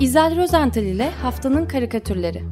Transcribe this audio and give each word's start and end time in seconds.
İzel 0.00 0.36
Rozental 0.36 0.82
ile 0.82 1.10
Haftanın 1.10 1.66
Karikatürleri 1.66 2.42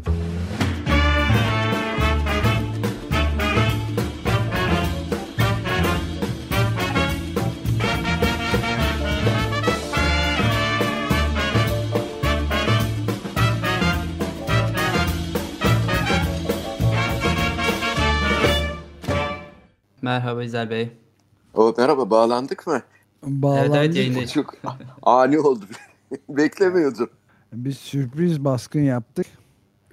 Merhaba 20.03 20.43
İzel 20.45 20.71
Bey. 20.71 20.93
O, 21.55 21.75
merhaba 21.79 22.11
bağlandık 22.11 22.67
mı? 22.67 22.83
Bağlandık. 23.23 23.67
Evet, 23.67 23.77
evet 23.85 23.97
yayındayız. 23.97 24.33
Çok 24.33 24.55
ani 25.03 25.39
oldu. 25.41 25.65
Beklemiyordum. 26.29 27.11
Biz 27.57 27.79
sürpriz 27.79 28.45
baskın 28.45 28.81
yaptık. 28.81 29.27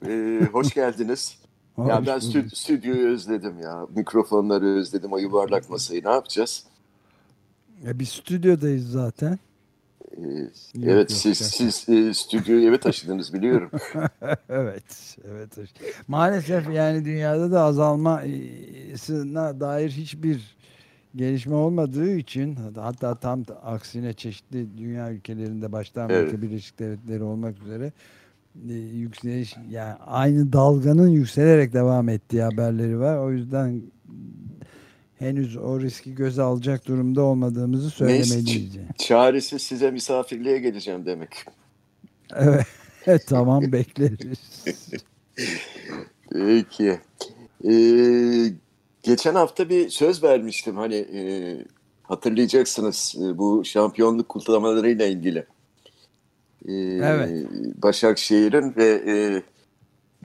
Ee, 0.07 0.41
hoş 0.52 0.73
geldiniz. 0.73 1.38
ya 1.77 2.05
ben 2.07 2.17
stü- 2.17 2.55
stüdyoyu 2.55 3.07
özledim 3.07 3.59
ya. 3.59 3.88
Mikrofonları 3.95 4.65
özledim. 4.65 5.13
O 5.13 5.17
yuvarlak 5.17 5.69
masayı 5.69 6.03
ne 6.05 6.09
yapacağız? 6.11 6.63
E, 7.88 7.99
biz 7.99 8.09
stüdyodayız 8.09 8.91
zaten. 8.91 9.39
Ee, 10.17 10.21
Yok, 10.21 10.49
evet 10.75 11.09
yok, 11.11 11.19
siz, 11.19 11.38
siz 11.38 11.89
e, 11.89 12.13
stüdyoyu 12.13 12.67
eve 12.69 12.79
taşıdınız 12.79 13.33
biliyorum. 13.33 13.71
evet, 14.49 15.17
evet. 15.31 15.49
Maalesef 16.07 16.69
yani 16.69 17.05
dünyada 17.05 17.52
da 17.52 17.61
azalmasına 17.61 19.59
dair 19.59 19.89
hiçbir 19.91 20.55
gelişme 21.15 21.55
olmadığı 21.55 22.15
için 22.15 22.57
hatta 22.75 23.15
tam 23.15 23.43
aksine 23.63 24.13
çeşitli 24.13 24.77
dünya 24.77 25.11
ülkelerinde 25.11 25.71
başta 25.71 26.03
Amerika 26.03 26.29
Evet. 26.31 26.41
Birleşik 26.41 26.79
Devletleri 26.79 27.23
olmak 27.23 27.61
üzere 27.61 27.91
e, 28.69 28.73
yükseliş 28.73 29.55
yani 29.69 29.94
aynı 29.94 30.53
dalganın 30.53 31.09
yükselerek 31.09 31.73
devam 31.73 32.09
ettiği 32.09 32.41
haberleri 32.41 32.99
var. 32.99 33.17
O 33.17 33.31
yüzden 33.31 33.81
henüz 35.19 35.58
o 35.58 35.80
riski 35.81 36.16
göze 36.16 36.41
alacak 36.41 36.88
durumda 36.88 37.21
olmadığımızı 37.21 38.05
Neyse, 38.05 38.23
söylemeliyiz. 38.23 38.77
Çaresi 38.97 39.59
size 39.59 39.91
misafirliğe 39.91 40.59
geleceğim 40.59 41.05
demek. 41.05 41.45
Evet, 42.36 42.67
tamam 43.27 43.71
bekleriz. 43.71 44.66
Peki. 46.31 46.99
Ee, 47.66 48.52
geçen 49.03 49.35
hafta 49.35 49.69
bir 49.69 49.89
söz 49.89 50.23
vermiştim 50.23 50.77
hani 50.77 50.95
e, 50.95 51.21
hatırlayacaksınız 52.03 53.16
e, 53.21 53.38
bu 53.38 53.66
şampiyonluk 53.66 54.30
kutlamalarıyla 54.30 55.05
ilgili. 55.05 55.45
Ee, 56.67 56.73
Evet. 57.03 57.47
Başakşehir'in 57.83 58.75
ve 58.75 59.03
e, 59.08 59.43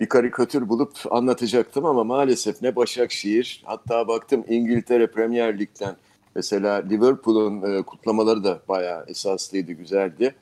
bir 0.01 0.09
karikatür 0.09 0.69
bulup 0.69 0.93
anlatacaktım 1.11 1.85
ama 1.85 2.05
maalesef 2.05 2.63
ne 2.63 2.77
Başakşehir 2.77 3.63
hatta 3.65 4.09
baktım 4.09 4.45
İngiltere 4.49 5.07
Premier 5.07 5.59
Lig'den 5.59 5.97
mesela 6.35 6.75
Liverpool'un 6.75 7.63
e, 7.63 7.83
kutlamaları 7.83 8.45
da 8.45 8.61
bayağı 8.69 9.05
esaslıydı, 9.09 9.73
güzeldi. 9.73 10.35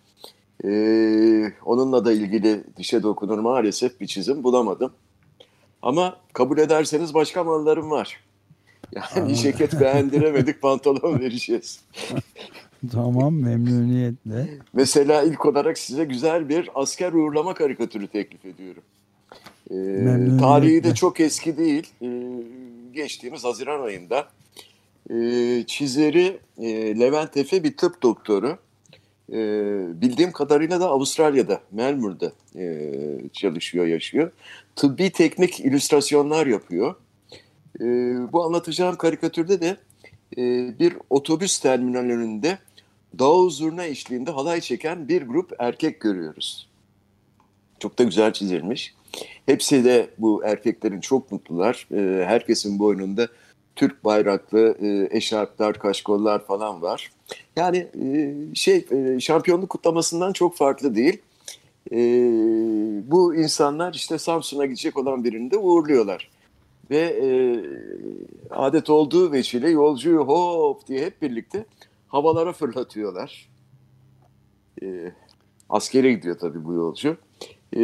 Ee, 0.64 1.52
onunla 1.64 2.04
da 2.04 2.12
ilgili 2.12 2.64
dişe 2.76 3.02
dokunur 3.02 3.38
maalesef 3.38 4.00
bir 4.00 4.06
çizim 4.06 4.44
bulamadım. 4.44 4.92
Ama 5.84 6.16
kabul 6.32 6.58
ederseniz 6.58 7.14
başka 7.14 7.44
mallarım 7.44 7.90
var. 7.90 8.20
Yani 8.94 9.32
Aa. 9.32 9.34
ceket 9.34 9.80
beğendiremedik 9.80 10.62
pantolon 10.62 11.20
vereceğiz. 11.20 11.80
tamam 12.92 13.34
memnuniyetle. 13.34 14.48
Mesela 14.72 15.22
ilk 15.22 15.46
olarak 15.46 15.78
size 15.78 16.04
güzel 16.04 16.48
bir 16.48 16.70
asker 16.74 17.12
uğurlama 17.12 17.54
karikatürü 17.54 18.06
teklif 18.06 18.44
ediyorum. 18.44 18.82
Ee, 19.70 20.38
tarihi 20.41 20.84
de 20.84 20.94
çok 20.94 21.20
eski 21.20 21.56
değil. 21.56 21.92
Ee, 22.03 22.22
geçtiğimiz 22.92 23.44
Haziran 23.44 23.82
ayında. 23.82 24.28
Ee, 25.10 25.64
çizeri 25.66 26.38
e, 26.59 27.00
Levent 27.00 27.36
Efe 27.36 27.64
bir 27.64 27.76
tıp 27.76 28.03
doktoru. 28.03 28.59
Ee, 29.32 30.00
bildiğim 30.00 30.32
kadarıyla 30.32 30.80
da 30.80 30.88
Avustralya'da, 30.88 31.60
Melbourne'da 31.72 32.32
e, 32.56 32.94
çalışıyor, 33.32 33.86
yaşıyor. 33.86 34.30
Tıbbi 34.76 35.10
teknik 35.10 35.60
illüstrasyonlar 35.60 36.46
yapıyor. 36.46 36.94
Ee, 37.80 37.84
bu 38.32 38.44
anlatacağım 38.44 38.96
karikatürde 38.96 39.60
de 39.60 39.76
e, 40.36 40.42
bir 40.78 40.94
otobüs 41.10 41.58
terminalinde 41.58 42.58
davul 43.18 43.50
zurna 43.50 43.84
eşliğinde 43.84 44.30
halay 44.30 44.60
çeken 44.60 45.08
bir 45.08 45.22
grup 45.22 45.52
erkek 45.58 46.00
görüyoruz. 46.00 46.68
Çok 47.78 47.98
da 47.98 48.04
güzel 48.04 48.32
çizilmiş. 48.32 48.94
Hepsi 49.46 49.84
de 49.84 50.10
bu 50.18 50.44
erkeklerin 50.44 51.00
çok 51.00 51.32
mutlular. 51.32 51.88
Ee, 51.92 52.24
herkesin 52.24 52.78
boynunda 52.78 53.28
Türk 53.76 54.04
bayraklı 54.04 54.76
e, 54.80 55.16
eşarplar, 55.16 55.78
kaşkollar 55.78 56.46
falan 56.46 56.82
var. 56.82 57.12
Yani 57.56 57.76
e, 58.02 58.34
şey 58.54 58.86
e, 58.90 59.20
şampiyonluk 59.20 59.70
kutlamasından 59.70 60.32
çok 60.32 60.56
farklı 60.56 60.94
değil. 60.94 61.18
E, 61.92 61.96
bu 63.10 63.34
insanlar 63.34 63.94
işte 63.94 64.18
Samsun'a 64.18 64.66
gidecek 64.66 64.96
olan 64.98 65.24
birini 65.24 65.50
de 65.50 65.56
uğurluyorlar. 65.56 66.30
Ve 66.90 66.98
e, 66.98 67.28
adet 68.50 68.90
olduğu 68.90 69.32
veçile 69.32 69.70
yolcuyu 69.70 70.20
hop 70.20 70.86
diye 70.86 71.04
hep 71.06 71.22
birlikte 71.22 71.66
havalara 72.08 72.52
fırlatıyorlar. 72.52 73.48
E, 74.82 75.12
askere 75.68 76.12
gidiyor 76.12 76.38
tabii 76.38 76.64
bu 76.64 76.72
yolcu. 76.72 77.16
E, 77.76 77.82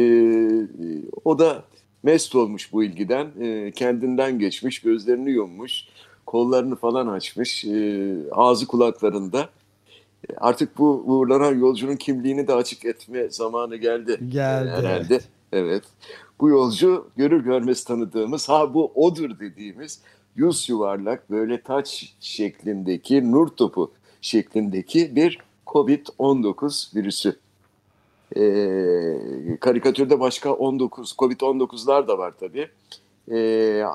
o 1.25 1.39
da 1.39 1.63
mest 2.03 2.35
olmuş 2.35 2.73
bu 2.73 2.83
ilgiden. 2.83 3.27
E, 3.41 3.71
kendinden 3.71 4.39
geçmiş, 4.39 4.79
gözlerini 4.79 5.31
yummuş, 5.31 5.85
kollarını 6.25 6.75
falan 6.75 7.07
açmış, 7.07 7.65
e, 7.65 8.13
ağzı 8.31 8.67
kulaklarında. 8.67 9.49
E, 10.29 10.35
Artık 10.37 10.77
bu 10.77 11.03
uğurlanan 11.05 11.59
yolcunun 11.59 11.95
kimliğini 11.95 12.47
de 12.47 12.53
açık 12.53 12.85
etme 12.85 13.29
zamanı 13.29 13.75
geldi. 13.75 14.19
Geldi, 14.29 14.69
e, 14.69 14.71
herhalde. 14.71 15.19
Evet. 15.51 15.83
Bu 16.39 16.49
yolcu 16.49 17.07
görür 17.17 17.43
görmez 17.43 17.83
tanıdığımız, 17.83 18.49
ha 18.49 18.73
bu 18.73 18.91
odur 18.95 19.39
dediğimiz 19.39 20.01
yüz 20.35 20.69
yuvarlak 20.69 21.29
böyle 21.29 21.61
taç 21.61 22.13
şeklindeki 22.19 23.31
nur 23.31 23.47
topu 23.47 23.91
şeklindeki 24.21 25.15
bir 25.15 25.39
COVID-19 25.67 26.95
virüsü. 26.95 27.35
Ee, 28.37 29.57
karikatürde 29.59 30.19
başka 30.19 30.53
19 30.53 31.15
COVID-19'lar 31.19 32.07
da 32.07 32.17
var 32.17 32.33
tabii. 32.39 32.69
Ee, 33.31 33.35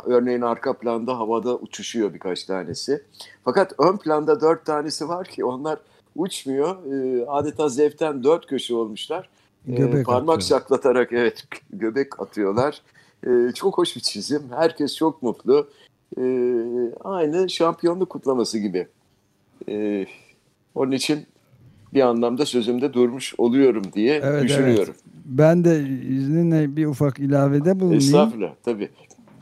örneğin 0.05 0.41
arka 0.41 0.73
planda 0.79 1.19
havada 1.19 1.57
uçuşuyor 1.57 2.15
birkaç 2.15 2.45
tanesi. 2.45 3.03
Fakat 3.45 3.73
ön 3.79 3.97
planda 3.97 4.41
dört 4.41 4.67
tanesi 4.67 5.09
var 5.09 5.27
ki 5.27 5.45
onlar 5.45 5.79
uçmuyor. 6.17 6.77
Ee, 6.93 7.27
adeta 7.27 7.69
zevkten 7.69 8.25
dört 8.25 8.47
köşe 8.47 8.75
olmuşlar. 8.75 9.29
Göbek 9.67 10.07
parmak 10.07 10.37
atıyor. 10.37 10.61
şaklatarak 10.61 11.13
evet 11.13 11.45
göbek 11.71 12.21
atıyorlar. 12.21 12.83
Ee, 13.27 13.53
çok 13.55 13.79
hoş 13.79 13.97
bir 13.97 14.01
çizim. 14.01 14.43
Herkes 14.51 14.97
çok 14.97 15.23
mutlu. 15.23 15.69
Ee, 16.19 16.23
aynı 17.05 17.51
şampiyonluk 17.51 18.11
kutlaması 18.11 18.59
gibi. 18.59 18.89
Ee, 19.69 20.07
onun 20.75 20.93
için 20.93 21.27
bir 21.97 22.01
anlamda 22.01 22.47
sözümde 22.47 22.93
durmuş 22.93 23.35
oluyorum 23.39 23.83
diye 23.95 24.21
Evet, 24.25 24.45
düşünüyorum. 24.45 24.95
Ben 25.25 25.65
de 25.65 25.81
izninle 26.09 26.77
bir 26.77 26.87
ufak 26.87 27.19
ilavede 27.19 27.81
bulunayım. 27.81 27.99
Estağfurullah 28.03 28.55
tabii. 28.65 28.89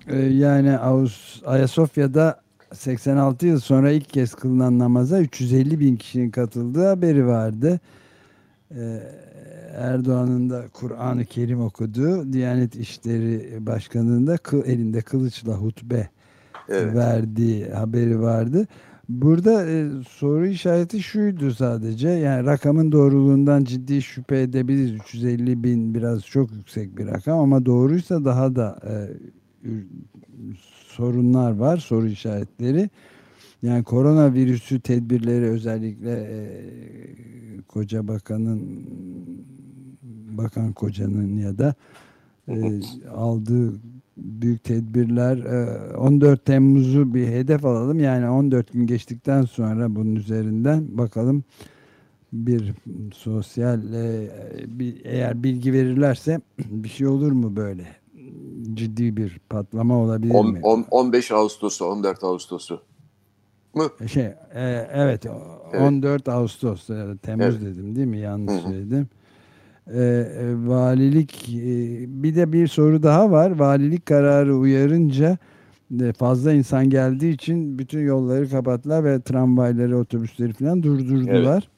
Ee, 0.09 0.17
yani 0.19 0.79
Ağustos, 0.79 1.43
Ayasofya'da 1.47 2.41
86 2.75 3.47
yıl 3.47 3.61
sonra 3.61 3.91
ilk 3.91 4.09
kez 4.09 4.35
kılınan 4.35 4.79
namaza 4.79 5.21
350 5.21 5.81
bin 5.81 5.97
kişinin 5.97 6.31
katıldığı 6.31 6.87
haberi 6.87 7.27
vardı. 7.27 7.81
Ee, 8.71 9.01
Erdoğan'ın 9.77 10.51
da 10.51 10.63
Kur'an-ı 10.73 11.25
Kerim 11.25 11.61
okuduğu 11.61 12.33
Diyanet 12.33 12.77
İşleri 12.77 13.67
Başkanı'nın 13.67 14.27
da 14.27 14.35
kı- 14.37 14.65
elinde 14.67 15.01
kılıçla 15.01 15.53
hutbe 15.53 16.09
Evet. 16.69 16.95
verdiği 16.95 17.71
haberi 17.71 18.21
vardı. 18.21 18.67
Burada 19.09 19.71
e, 19.71 19.89
soru 20.09 20.47
işareti 20.47 21.03
şuydu 21.03 21.51
sadece 21.51 22.09
yani 22.09 22.47
rakamın 22.47 22.93
doğruluğundan 22.93 23.65
ciddi 23.65 24.03
şüphe 24.03 24.41
edebiliriz. 24.41 24.95
350 24.95 25.65
bin 25.65 25.95
biraz 25.95 26.23
çok 26.27 26.53
yüksek 26.53 26.99
bir 26.99 27.07
rakam 27.07 27.39
ama 27.39 27.67
doğruysa 27.67 28.25
daha 28.25 28.57
da 28.57 28.79
e, 28.89 28.95
sorunlar 30.87 31.53
var 31.53 31.77
soru 31.77 32.07
işaretleri. 32.07 32.91
Yani 33.63 33.85
koronavirüsü 33.85 34.81
tedbirleri 34.81 35.45
özellikle 35.45 36.13
e, 36.13 36.39
koca 37.69 38.09
bakanın 38.09 38.87
bakan 40.39 40.73
kocanın 40.73 41.37
ya 41.37 41.59
da 41.59 41.75
e, 42.49 42.81
aldığı 43.11 43.73
büyük 44.17 44.65
tedbirler 44.65 45.37
e, 45.37 45.97
14 45.97 46.45
Temmuz'u 46.45 47.15
bir 47.15 47.27
hedef 47.27 47.65
alalım. 47.65 48.01
Yani 48.01 48.29
14 48.29 48.73
gün 48.73 48.87
geçtikten 48.87 49.43
sonra 49.43 49.95
bunun 49.95 50.15
üzerinden 50.17 50.99
bakalım 50.99 51.45
bir 52.33 52.73
sosyal 53.15 53.95
e, 53.95 54.31
bir, 54.67 55.05
eğer 55.05 55.43
bilgi 55.43 55.73
verirlerse 55.73 56.41
bir 56.59 56.89
şey 56.89 57.07
olur 57.07 57.33
mu 57.33 57.57
böyle? 57.57 57.87
Ciddi 58.75 59.17
bir 59.17 59.41
patlama 59.49 59.99
olabilir 59.99 60.35
On, 60.35 60.53
mi? 60.53 60.61
on, 60.63 60.87
15 60.91 61.31
Ağustos'u, 61.33 61.85
14 61.85 62.25
Ağustos'u. 62.25 62.81
Mı? 63.75 64.09
Şey, 64.09 64.25
e, 64.55 64.89
evet, 64.93 65.27
14 65.75 66.29
Ağustos, 66.29 66.91
e, 66.91 67.17
Temmuz 67.23 67.47
Evet. 67.47 67.61
dedim 67.61 67.97
değil 67.97 68.07
mi? 68.07 68.19
Yanlış 68.19 68.65
Hı 68.65 68.69
hı. 68.69 69.07
Söyledim. 69.87 70.65
E, 70.65 70.69
valilik, 70.69 71.49
e, 71.49 72.23
bir 72.23 72.37
de 72.37 72.53
bir 72.53 72.69
soru 72.69 73.03
daha 73.03 73.31
var. 73.31 73.51
Valilik 73.51 74.07
kararı 74.07 74.57
uyarınca 74.57 75.39
e, 76.01 76.13
fazla 76.13 76.53
insan 76.53 76.91
geldiği 76.91 77.35
için 77.35 77.79
bütün 77.79 78.01
yolları 78.01 78.51
kapattılar 78.51 79.05
ve 79.05 79.21
tramvayları, 79.21 79.99
otobüsleri 79.99 80.53
falan 80.53 80.83
durdurdular. 80.83 81.69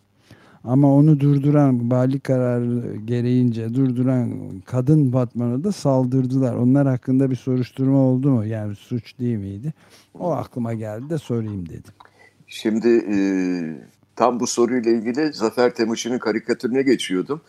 Ama 0.65 0.95
onu 0.95 1.21
durduran, 1.21 1.91
valilik 1.91 2.25
kararı 2.25 2.97
gereğince 3.05 3.75
durduran 3.75 4.33
kadın 4.65 5.13
Batman'a 5.13 5.65
da 5.65 5.73
saldırdılar. 5.73 6.55
Onlar 6.55 6.87
hakkında 6.87 7.31
bir 7.31 7.37
soruşturma 7.37 7.99
oldu 7.99 8.31
mu? 8.31 8.45
Yani 8.45 8.75
suç 8.75 9.19
değil 9.19 9.37
miydi? 9.37 9.73
O 10.15 10.33
aklıma 10.33 10.75
geldi 10.75 11.11
de 11.11 11.19
sorayım 11.19 11.69
dedim. 11.69 11.93
Şimdi 12.47 12.89
e, 12.89 13.19
tam 14.17 14.41
bu 14.41 14.47
soruyla 14.47 14.91
ilgili 14.91 15.33
Zafer 15.33 15.75
Temuçin'in 15.75 16.19
karikatürüne 16.19 16.83
geçiyordum. 16.83 17.41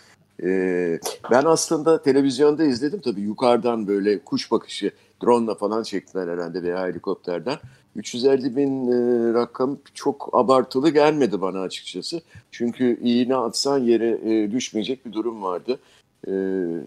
E, 0.44 1.00
ben 1.32 1.44
aslında 1.46 2.02
televizyonda 2.02 2.66
izledim 2.66 3.00
tabii 3.00 3.22
yukarıdan 3.22 3.88
böyle 3.88 4.20
kuş 4.20 4.52
bakışı 4.52 4.92
drone 5.24 5.56
falan 5.56 5.84
çektiler 5.84 6.28
herhalde 6.28 6.64
veya 6.64 6.88
helikopterden. 6.88 7.58
350 7.96 8.56
bin 8.56 8.88
e, 8.88 9.34
rakam 9.34 9.78
çok 9.94 10.30
abartılı 10.34 10.90
gelmedi 10.90 11.42
bana 11.42 11.62
açıkçası. 11.62 12.22
Çünkü 12.52 13.00
iğne 13.04 13.36
atsan 13.36 13.78
yere 13.78 14.10
e, 14.10 14.52
düşmeyecek 14.52 15.06
bir 15.06 15.14
durum 15.14 15.44
vardı. 15.44 15.80
E, 16.28 16.32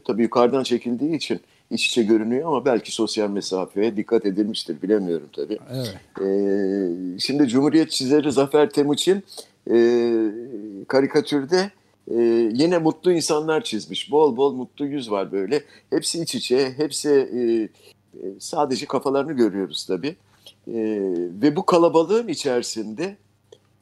tabii 0.05 0.23
yukarıdan 0.23 0.63
çekildiği 0.63 1.17
için 1.17 1.41
iç 1.71 1.87
içe 1.87 2.03
görünüyor 2.03 2.49
ama 2.49 2.65
belki 2.65 2.93
sosyal 2.93 3.31
mesafeye 3.31 3.97
dikkat 3.97 4.27
edilmiştir 4.27 4.83
bilemiyorum 4.83 5.29
tabii. 5.33 5.59
Evet. 5.73 5.97
Ee, 6.21 7.19
şimdi 7.19 7.49
Cumhuriyet 7.49 7.91
çizeri 7.91 8.33
Zafer 8.33 8.71
Temuçin 8.71 9.23
e, 9.71 9.77
karikatürde 10.89 11.71
e, 12.09 12.23
yine 12.53 12.79
mutlu 12.79 13.13
insanlar 13.13 13.65
çizmiş. 13.65 14.11
Bol 14.11 14.37
bol 14.37 14.53
mutlu 14.53 14.87
yüz 14.87 15.11
var 15.11 15.33
böyle. 15.33 15.65
Hepsi 15.91 16.23
iç 16.23 16.35
içe, 16.35 16.73
hepsi 16.77 17.11
e, 17.11 17.41
e, 18.21 18.27
sadece 18.39 18.87
kafalarını 18.87 19.33
görüyoruz 19.33 19.87
tabii. 19.87 20.17
E, 20.67 20.75
ve 21.43 21.57
bu 21.57 21.67
kalabalığın 21.67 22.29
içerisinde 22.29 23.17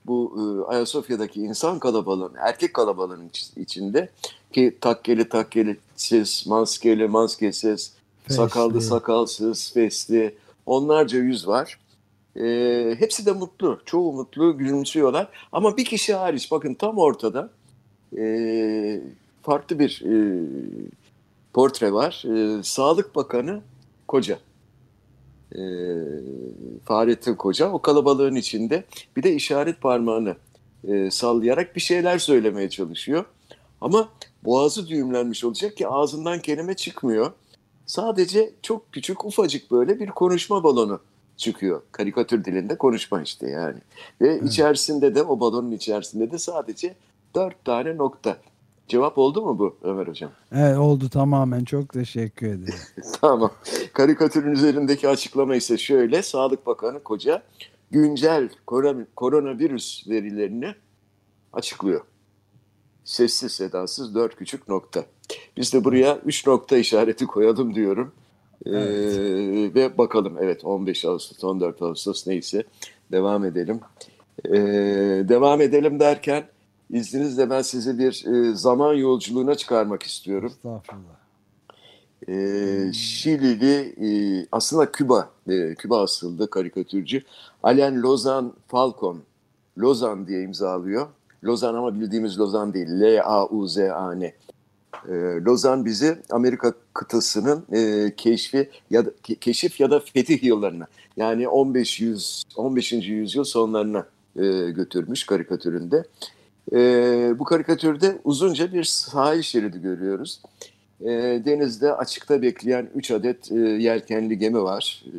bu 0.06 0.34
e, 0.38 0.72
Ayasofya'daki 0.72 1.40
insan 1.40 1.78
kalabalığın, 1.78 2.34
erkek 2.38 2.74
kalabalığın 2.74 3.28
iç- 3.28 3.50
içinde 3.56 4.08
ki 4.52 4.76
takkeli 4.80 5.28
takkelisiz, 5.28 6.44
maskeli 6.46 7.08
maskesiz, 7.08 7.92
sakallı 8.28 8.80
sakalsız, 8.80 9.72
fesli 9.72 10.34
onlarca 10.66 11.18
yüz 11.18 11.48
var. 11.48 11.78
Ee, 12.36 12.94
hepsi 12.98 13.26
de 13.26 13.32
mutlu. 13.32 13.80
Çoğu 13.84 14.12
mutlu, 14.12 14.58
gülümsüyorlar. 14.58 15.28
Ama 15.52 15.76
bir 15.76 15.84
kişi 15.84 16.14
hariç 16.14 16.50
bakın 16.50 16.74
tam 16.74 16.98
ortada 16.98 17.50
ee, 18.16 19.00
farklı 19.42 19.78
bir 19.78 20.02
ee, 20.06 20.44
portre 21.52 21.92
var. 21.92 22.24
Ee, 22.26 22.62
Sağlık 22.62 23.14
Bakanı 23.14 23.60
Koca. 24.08 24.38
Ee, 25.54 25.58
Fahrettin 26.84 27.34
Koca 27.34 27.70
o 27.70 27.82
kalabalığın 27.82 28.34
içinde 28.34 28.84
bir 29.16 29.22
de 29.22 29.34
işaret 29.34 29.80
parmağını 29.80 30.36
ee, 30.88 31.10
sallayarak 31.10 31.76
bir 31.76 31.80
şeyler 31.80 32.18
söylemeye 32.18 32.70
çalışıyor. 32.70 33.24
Ama 33.80 34.08
boğazı 34.44 34.88
düğümlenmiş 34.88 35.44
olacak 35.44 35.76
ki 35.76 35.88
ağzından 35.88 36.40
kelime 36.40 36.74
çıkmıyor. 36.74 37.32
Sadece 37.86 38.50
çok 38.62 38.92
küçük 38.92 39.24
ufacık 39.24 39.70
böyle 39.70 40.00
bir 40.00 40.06
konuşma 40.06 40.64
balonu 40.64 41.00
çıkıyor. 41.36 41.82
Karikatür 41.92 42.44
dilinde 42.44 42.78
konuşma 42.78 43.22
işte 43.22 43.50
yani. 43.50 43.78
Ve 44.20 44.40
içerisinde 44.40 45.14
de 45.14 45.22
o 45.22 45.40
balonun 45.40 45.72
içerisinde 45.72 46.30
de 46.30 46.38
sadece 46.38 46.94
dört 47.34 47.64
tane 47.64 47.96
nokta. 47.96 48.36
Cevap 48.88 49.18
oldu 49.18 49.42
mu 49.42 49.58
bu 49.58 49.76
Ömer 49.82 50.06
Hocam? 50.06 50.30
Evet 50.52 50.78
oldu 50.78 51.08
tamamen. 51.08 51.64
Çok 51.64 51.92
teşekkür 51.92 52.46
ederim. 52.46 52.74
tamam. 53.20 53.50
Karikatürün 53.92 54.52
üzerindeki 54.52 55.08
açıklama 55.08 55.56
ise 55.56 55.78
şöyle. 55.78 56.22
Sağlık 56.22 56.66
Bakanı 56.66 57.02
Koca 57.02 57.42
güncel 57.90 58.48
koron- 58.66 59.06
koronavirüs 59.16 60.08
verilerini 60.08 60.74
açıklıyor. 61.52 62.00
Sessiz 63.04 63.52
sedasız 63.52 64.14
dört 64.14 64.36
küçük 64.36 64.68
nokta. 64.68 65.04
Biz 65.56 65.72
de 65.74 65.84
buraya 65.84 66.18
üç 66.24 66.46
nokta 66.46 66.76
işareti 66.76 67.26
koyalım 67.26 67.74
diyorum. 67.74 68.12
Ee, 68.66 68.72
ve 69.74 69.98
bakalım 69.98 70.36
evet 70.40 70.64
15 70.64 71.04
Ağustos 71.04 71.44
14 71.44 71.82
Ağustos 71.82 72.26
neyse 72.26 72.62
devam 73.12 73.44
edelim. 73.44 73.80
Ee, 74.44 74.52
devam 75.28 75.60
edelim 75.60 76.00
derken 76.00 76.44
izninizle 76.90 77.50
ben 77.50 77.62
sizi 77.62 77.98
bir 77.98 78.24
e, 78.26 78.54
zaman 78.54 78.94
yolculuğuna 78.94 79.54
çıkarmak 79.54 80.02
istiyorum. 80.02 80.52
Estağfurullah. 80.56 81.18
Ee, 82.28 82.92
Şilili 82.92 83.94
e, 84.08 84.46
aslında 84.52 84.92
Küba, 84.92 85.30
e, 85.48 85.74
Küba 85.74 86.02
asıllı 86.02 86.50
karikatürcü 86.50 87.22
Alain 87.62 88.02
Lozan 88.02 88.52
Falcon. 88.68 89.22
Lozan 89.78 90.26
diye 90.26 90.42
imzalıyor. 90.42 91.06
Lozan 91.44 91.74
ama 91.74 92.00
bildiğimiz 92.00 92.38
Lozan 92.38 92.74
değil. 92.74 92.86
L-A-U-Z-A-N. 92.88 94.32
Ee, 95.08 95.12
Lozan 95.44 95.84
bizi 95.84 96.18
Amerika 96.30 96.72
kıtasının 96.94 97.64
e, 97.72 98.12
keşfi 98.16 98.70
ya 98.90 99.06
da 99.06 99.10
ke- 99.10 99.34
keşif 99.38 99.80
ya 99.80 99.90
da 99.90 100.00
fetih 100.00 100.42
yıllarına 100.42 100.86
yani 101.16 101.48
15 101.48 102.00
yüz 102.00 102.42
15. 102.56 102.92
yüzyıl 102.92 103.44
sonlarına 103.44 104.06
e, 104.36 104.70
götürmüş 104.70 105.26
karikatüründe. 105.26 106.04
E, 106.72 106.78
bu 107.38 107.44
karikatürde 107.44 108.18
uzunca 108.24 108.72
bir 108.72 108.84
sahil 108.84 109.42
şeridi 109.42 109.80
görüyoruz. 109.80 110.40
E, 111.00 111.08
denizde 111.44 111.92
açıkta 111.92 112.42
bekleyen 112.42 112.90
3 112.94 113.10
adet 113.10 113.52
e, 113.52 113.54
yelkenli 113.58 114.38
gemi 114.38 114.62
var. 114.62 115.04
E, 115.06 115.16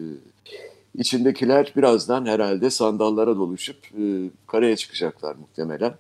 içindekiler 0.96 1.74
birazdan 1.78 2.25
herhalde 2.25 2.69
sandallara 2.69 3.36
doluşup 3.36 3.78
e, 3.86 4.30
karaya 4.48 4.75
çıkacaklar 4.75 5.36
muhtemelen. 5.36 5.94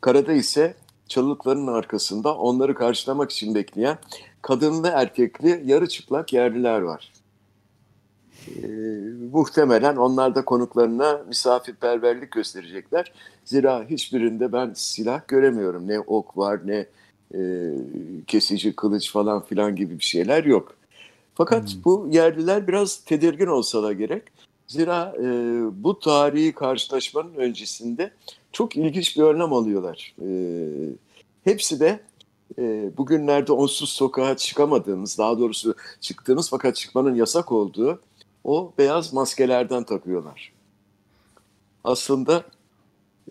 Karada 0.00 0.32
ise 0.32 0.74
çalılıkların 1.08 1.66
arkasında 1.66 2.36
onları 2.36 2.74
karşılamak 2.74 3.30
için 3.30 3.54
bekleyen 3.54 3.98
kadınlı 4.42 4.88
erkekli 4.88 5.62
yarı 5.64 5.88
çıplak 5.88 6.32
yerliler 6.32 6.80
var. 6.80 7.12
E, 8.62 8.66
muhtemelen 9.32 9.96
onlar 9.96 10.34
da 10.34 10.44
konuklarına 10.44 11.22
misafirperverlik 11.28 12.30
gösterecekler. 12.30 13.12
Zira 13.44 13.84
hiçbirinde 13.84 14.52
ben 14.52 14.72
silah 14.74 15.28
göremiyorum. 15.28 15.88
Ne 15.88 16.00
ok 16.00 16.36
var 16.36 16.60
ne 16.66 16.86
e, 17.34 17.72
kesici 18.26 18.76
kılıç 18.76 19.12
falan 19.12 19.44
filan 19.44 19.76
gibi 19.76 19.98
bir 19.98 20.04
şeyler 20.04 20.44
yok. 20.44 20.74
Fakat 21.34 21.76
bu 21.84 22.08
yerliler 22.12 22.68
biraz 22.68 22.96
tedirgin 22.96 23.46
olsa 23.46 23.82
da 23.82 23.92
gerek. 23.92 24.22
Zira 24.66 25.14
e, 25.18 25.24
bu 25.84 25.98
tarihi 25.98 26.52
karşılaşmanın 26.52 27.34
öncesinde 27.34 28.10
çok 28.52 28.76
ilginç 28.76 29.16
bir 29.16 29.22
önlem 29.22 29.52
alıyorlar. 29.52 30.14
E, 30.22 30.28
hepsi 31.44 31.80
de 31.80 32.00
e, 32.58 32.90
bugünlerde 32.96 33.52
onsuz 33.52 33.90
sokağa 33.90 34.36
çıkamadığımız, 34.36 35.18
daha 35.18 35.38
doğrusu 35.38 35.74
çıktığımız 36.00 36.50
fakat 36.50 36.76
çıkmanın 36.76 37.14
yasak 37.14 37.52
olduğu 37.52 38.00
o 38.46 38.72
beyaz 38.78 39.12
maskelerden 39.12 39.84
takıyorlar. 39.84 40.52
Aslında 41.84 42.44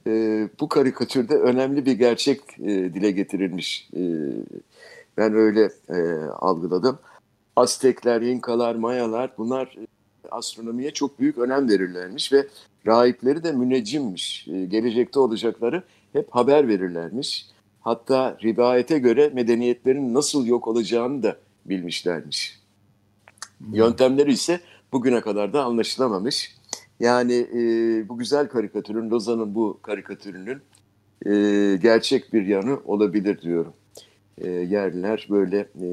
e, 0.07 0.12
bu 0.60 0.69
karikatürde 0.69 1.36
önemli 1.36 1.86
bir 1.86 1.91
gerçek 1.91 2.41
e, 2.60 2.67
dile 2.67 3.12
getirilmiş. 3.12 3.89
E, 3.95 4.01
ben 5.17 5.34
öyle 5.34 5.69
e, 5.89 5.95
algıladım. 6.29 7.00
Aztekler, 7.55 8.22
İnkalar, 8.22 8.75
Mayalar 8.75 9.31
bunlar 9.38 9.65
e, 9.65 9.88
astronomiye 10.31 10.91
çok 10.91 11.19
büyük 11.19 11.38
önem 11.38 11.69
verirlermiş 11.69 12.34
ve 12.34 12.48
rahipleri 12.86 13.43
de 13.43 13.51
müneccimmiş. 13.51 14.48
E, 14.48 14.65
gelecekte 14.65 15.19
olacakları 15.19 15.84
hep 16.13 16.27
haber 16.31 16.67
verirlermiş. 16.67 17.48
Hatta 17.81 18.38
rivayete 18.43 19.00
göre 19.00 19.31
medeniyetlerin 19.34 20.13
nasıl 20.13 20.45
yok 20.45 20.67
olacağını 20.67 21.24
da 21.24 21.38
bilmişlermiş. 21.65 22.60
Yöntemleri 23.74 24.31
ise 24.31 24.60
bugüne 24.95 25.21
kadar 25.21 25.53
da 25.53 25.63
anlaşılamamış. 25.63 26.55
Yani 26.99 27.33
e, 27.33 27.59
bu 28.09 28.17
güzel 28.17 28.47
karikatürün, 28.47 29.09
Lozan'ın 29.09 29.55
bu 29.55 29.79
karikatürünün 29.81 30.61
e, 31.25 31.31
gerçek 31.77 32.33
bir 32.33 32.45
yanı 32.45 32.79
olabilir 32.85 33.41
diyorum. 33.41 33.73
E, 34.37 34.49
yerliler 34.49 35.27
böyle 35.29 35.59
e, 35.59 35.87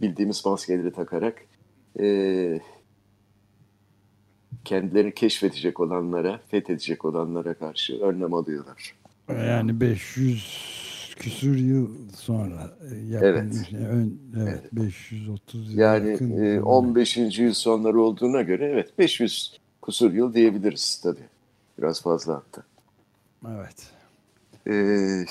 bildiğimiz 0.00 0.46
maskeleri 0.46 0.92
takarak 0.92 1.42
e, 2.00 2.60
kendilerini 4.64 5.14
keşfedecek 5.14 5.80
olanlara, 5.80 6.40
fethedecek 6.48 7.04
olanlara 7.04 7.54
karşı 7.54 8.00
önlem 8.00 8.34
alıyorlar. 8.34 8.94
Yani 9.28 9.80
500 9.80 10.87
küsur 11.18 11.56
yıl 11.56 11.88
sonra 12.16 12.76
e. 12.90 13.16
Evet. 13.16 13.44
Ön, 13.90 14.20
evet, 14.36 14.48
evet 14.48 14.72
530 14.72 15.72
yıl 15.72 15.78
Yani 15.78 16.10
yakın 16.10 16.60
15. 16.62 17.16
yüzyıl 17.16 17.52
sonları 17.52 18.00
olduğuna 18.00 18.42
göre 18.42 18.70
evet 18.72 18.98
500 18.98 19.58
kusur 19.82 20.12
yıl 20.12 20.34
diyebiliriz 20.34 21.00
tabii. 21.02 21.26
Biraz 21.78 22.02
fazla 22.02 22.34
hatta. 22.34 22.62
Evet. 23.48 23.90
Ee, 24.66 25.24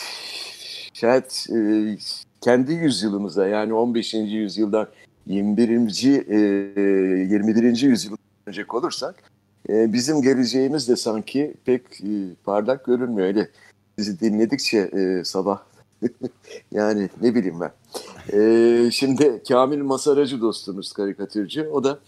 şayet 0.93 1.47
e, 1.55 1.97
kendi 2.41 2.73
yüzyılımıza 2.73 3.47
yani 3.47 3.73
15. 3.73 4.13
yüzyıldan 4.13 4.87
21. 5.27 6.03
E, 6.29 6.37
21. 7.33 7.81
yüzyıla 7.81 8.17
dönecek 8.47 8.73
olursak 8.73 9.15
e, 9.69 9.93
bizim 9.93 10.21
geleceğimiz 10.21 10.89
de 10.89 10.95
sanki 10.95 11.53
pek 11.65 11.81
e, 12.01 12.35
parlak 12.43 12.85
görünmüyor. 12.85 13.27
Öyle 13.27 13.49
bizi 13.97 14.19
dinledikçe 14.19 14.77
e, 14.77 15.23
sabah 15.23 15.59
yani 16.71 17.09
ne 17.21 17.35
bileyim 17.35 17.59
ben. 17.59 17.71
E, 18.33 18.91
şimdi 18.91 19.43
Kamil 19.47 19.81
Masaracı 19.81 20.41
dostumuz 20.41 20.93
karikatürcü. 20.93 21.67
O 21.67 21.83
da 21.83 21.99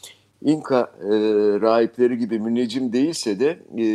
İnka 0.41 0.91
e, 1.01 1.09
rahipleri 1.61 2.17
gibi 2.17 2.39
müneccim 2.39 2.93
değilse 2.93 3.39
de 3.39 3.59
e, 3.77 3.85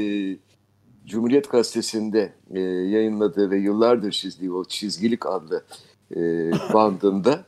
Cumhuriyet 1.06 1.50
Gazetesi'nde 1.50 2.32
e, 2.54 2.60
yayınladığı 2.60 3.50
ve 3.50 3.58
yıllardır 3.58 4.10
çizdiği 4.10 4.52
o 4.52 4.64
Çizgilik 4.64 5.26
adlı 5.26 5.64
e, 6.16 6.20
bandında 6.72 7.44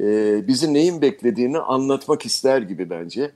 e, 0.00 0.04
bizi 0.48 0.74
neyin 0.74 1.02
beklediğini 1.02 1.58
anlatmak 1.58 2.26
ister 2.26 2.62
gibi 2.62 2.90
bence. 2.90 3.30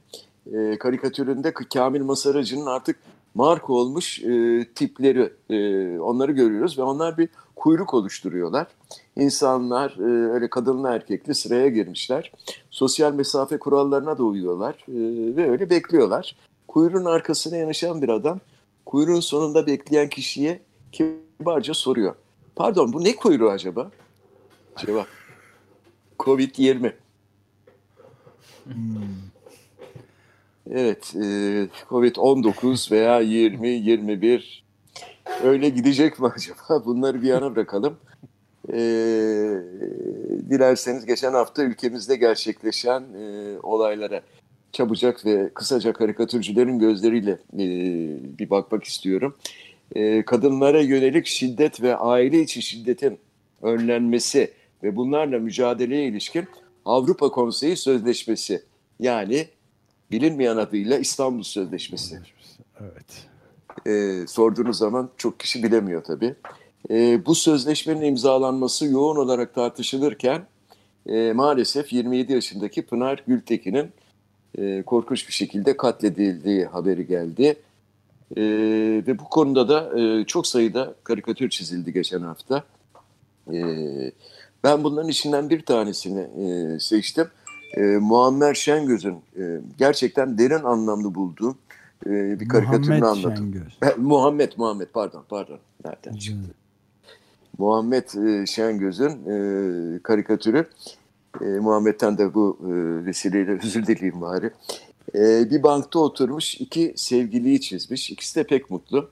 E, 0.52 0.78
karikatüründe 0.78 1.52
Kamil 1.52 2.02
Masaracı'nın 2.02 2.66
artık 2.66 2.96
marka 3.34 3.72
olmuş 3.72 4.22
e, 4.22 4.66
tipleri 4.74 5.32
e, 5.50 5.98
onları 5.98 6.32
görüyoruz 6.32 6.78
ve 6.78 6.82
onlar 6.82 7.18
bir 7.18 7.28
kuyruk 7.56 7.94
oluşturuyorlar. 7.94 8.66
İnsanlar 9.16 9.96
e, 9.98 10.32
öyle 10.32 10.50
kadınlı 10.50 10.88
erkekli 10.88 11.34
sıraya 11.34 11.68
girmişler. 11.68 12.32
Sosyal 12.70 13.14
mesafe 13.14 13.58
kurallarına 13.58 14.18
da 14.18 14.22
uyuyorlar 14.22 14.74
e, 14.74 15.36
ve 15.36 15.50
öyle 15.50 15.70
bekliyorlar. 15.70 16.36
Kuyruğun 16.68 17.04
arkasına 17.04 17.56
yanaşan 17.56 18.02
bir 18.02 18.08
adam 18.08 18.40
kuyruğun 18.86 19.20
sonunda 19.20 19.66
bekleyen 19.66 20.08
kişiye 20.08 20.62
kibarca 20.92 21.74
soruyor. 21.74 22.14
Pardon 22.56 22.92
bu 22.92 23.04
ne 23.04 23.16
kuyruğu 23.16 23.50
acaba? 23.50 23.90
Cevap. 24.86 25.06
Covid-20. 26.18 26.92
Hmm. 28.64 29.32
Evet, 30.70 31.14
e, 31.16 31.20
Covid-19 31.90 32.90
veya 32.90 33.20
20, 33.20 33.68
21 33.68 34.61
öyle 35.44 35.68
gidecek 35.68 36.20
mi 36.20 36.26
acaba? 36.36 36.84
Bunları 36.84 37.22
bir 37.22 37.28
yana 37.28 37.56
bırakalım. 37.56 37.96
E, 38.68 38.78
dilerseniz 40.50 41.06
geçen 41.06 41.32
hafta 41.32 41.62
ülkemizde 41.62 42.16
gerçekleşen 42.16 43.02
e, 43.02 43.56
olaylara 43.62 44.22
çabucak 44.72 45.24
ve 45.26 45.50
kısaca 45.54 45.92
karikatürcülerin 45.92 46.78
gözleriyle 46.78 47.30
e, 47.32 47.66
bir 48.38 48.50
bakmak 48.50 48.84
istiyorum. 48.84 49.36
E, 49.94 50.24
kadınlara 50.24 50.80
yönelik 50.80 51.26
şiddet 51.26 51.82
ve 51.82 51.96
aile 51.96 52.40
içi 52.40 52.62
şiddetin 52.62 53.18
önlenmesi 53.62 54.52
ve 54.82 54.96
bunlarla 54.96 55.38
mücadeleye 55.38 56.06
ilişkin 56.06 56.44
Avrupa 56.84 57.28
Konseyi 57.28 57.76
Sözleşmesi 57.76 58.62
yani 59.00 59.48
bilinmeyen 60.10 60.56
adıyla 60.56 60.98
İstanbul 60.98 61.42
Sözleşmesi. 61.42 62.20
Evet. 62.80 63.31
E, 63.86 64.24
sorduğunuz 64.26 64.78
zaman 64.78 65.10
çok 65.16 65.40
kişi 65.40 65.62
bilemiyor 65.62 66.04
tabii. 66.04 66.34
E, 66.90 67.26
bu 67.26 67.34
sözleşmenin 67.34 68.02
imzalanması 68.02 68.86
yoğun 68.86 69.16
olarak 69.16 69.54
tartışılırken 69.54 70.42
e, 71.06 71.32
maalesef 71.32 71.92
27 71.92 72.32
yaşındaki 72.32 72.82
Pınar 72.82 73.22
Gültekin'in 73.26 73.90
e, 74.58 74.82
korkunç 74.82 75.28
bir 75.28 75.32
şekilde 75.32 75.76
katledildiği 75.76 76.64
haberi 76.64 77.06
geldi. 77.06 77.56
E, 78.36 78.42
ve 79.06 79.18
bu 79.18 79.24
konuda 79.24 79.68
da 79.68 80.00
e, 80.00 80.24
çok 80.24 80.46
sayıda 80.46 80.94
karikatür 81.04 81.50
çizildi 81.50 81.92
geçen 81.92 82.20
hafta. 82.20 82.64
E, 83.52 83.62
ben 84.64 84.84
bunların 84.84 85.10
içinden 85.10 85.50
bir 85.50 85.62
tanesini 85.62 86.20
e, 86.20 86.80
seçtim. 86.80 87.26
E, 87.76 87.80
Muammer 87.80 88.54
Şengöz'ün 88.54 89.16
e, 89.38 89.60
gerçekten 89.78 90.38
derin 90.38 90.64
anlamlı 90.64 91.14
bulduğum 91.14 91.58
e, 92.06 92.40
bir 92.40 92.48
karikatürünü 92.48 93.06
anlattım. 93.06 93.54
Muhammed, 93.98 94.52
Muhammed 94.56 94.88
pardon, 94.92 95.24
pardon. 95.28 95.58
Nereden 95.84 96.16
çıktı? 96.16 96.54
Muhammed 97.58 98.08
e, 98.08 98.46
Şengöz'ün 98.46 99.10
e, 99.10 100.02
karikatürü. 100.02 100.66
E, 101.40 101.44
Muhammed'den 101.44 102.18
de 102.18 102.34
bu 102.34 102.58
e, 102.60 102.70
vesileyle 103.06 103.58
özür 103.64 103.86
dileyim 103.86 104.20
bari. 104.20 104.50
E, 105.14 105.50
bir 105.50 105.62
bankta 105.62 105.98
oturmuş 105.98 106.54
iki 106.54 106.92
sevgiliyi 106.96 107.60
çizmiş. 107.60 108.10
İkisi 108.10 108.36
de 108.36 108.44
pek 108.44 108.70
mutlu. 108.70 109.10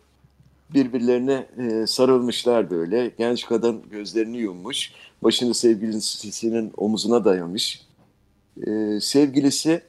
Birbirlerine 0.75 1.47
e, 1.59 1.87
sarılmışlar 1.87 2.71
böyle. 2.71 3.11
Genç 3.19 3.47
kadın 3.47 3.83
gözlerini 3.91 4.39
yummuş. 4.39 4.93
Başını 5.23 5.55
sevgilisinin 5.55 6.73
omuzuna 6.77 7.25
dayamış. 7.25 7.87
E, 8.67 9.01
sevgilisi 9.01 9.83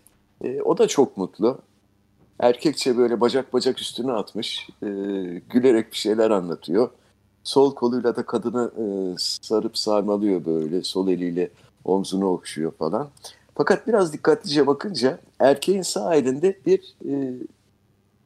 e, 0.43 0.61
o 0.61 0.77
da 0.77 0.87
çok 0.87 1.17
mutlu. 1.17 1.59
Erkekçe 2.41 2.97
böyle 2.97 3.21
bacak 3.21 3.53
bacak 3.53 3.81
üstüne 3.81 4.11
atmış. 4.11 4.69
E, 4.83 4.87
gülerek 5.49 5.91
bir 5.91 5.97
şeyler 5.97 6.31
anlatıyor. 6.31 6.89
Sol 7.43 7.75
koluyla 7.75 8.15
da 8.15 8.25
kadını 8.25 8.71
e, 8.77 8.85
sarıp 9.17 9.77
sarmalıyor 9.77 10.45
böyle. 10.45 10.83
Sol 10.83 11.07
eliyle 11.07 11.49
omzunu 11.85 12.27
okşuyor 12.27 12.71
falan. 12.71 13.09
Fakat 13.55 13.87
biraz 13.87 14.13
dikkatlice 14.13 14.67
bakınca 14.67 15.19
erkeğin 15.39 15.81
sağ 15.81 16.15
elinde 16.15 16.59
bir 16.65 16.95
e, 17.05 17.33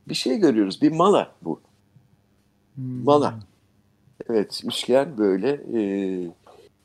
bir 0.07 0.15
şey 0.15 0.37
görüyoruz. 0.37 0.81
Bir 0.81 0.91
mala 0.91 1.31
bu. 1.41 1.59
Hmm. 2.75 3.03
Mala. 3.03 3.39
Evet, 4.29 4.61
üçgen 4.65 5.17
böyle 5.17 5.49
e, 5.49 5.81